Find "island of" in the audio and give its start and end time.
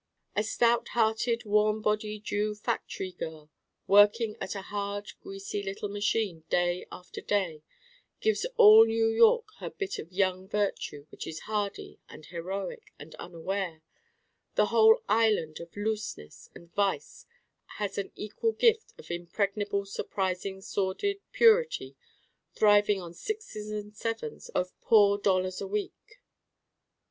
15.07-15.77